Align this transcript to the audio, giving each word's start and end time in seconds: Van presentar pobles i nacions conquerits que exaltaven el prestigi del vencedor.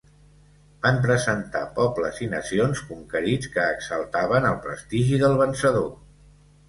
Van 0.85 0.95
presentar 1.01 1.61
pobles 1.75 2.21
i 2.27 2.29
nacions 2.33 2.81
conquerits 2.93 3.53
que 3.57 3.67
exaltaven 3.77 4.49
el 4.53 4.57
prestigi 4.65 5.21
del 5.25 5.37
vencedor. 5.43 5.87